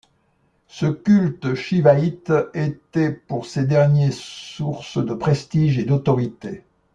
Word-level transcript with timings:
Ce 0.65 0.87
culte 0.87 1.53
shivaïte 1.53 2.33
était 2.55 3.11
pour 3.11 3.45
ces 3.45 3.65
derniers 3.67 4.09
source 4.11 4.97
de 4.97 5.13
prestige 5.13 5.77
et 5.77 5.83
d'autorité. 5.85 6.63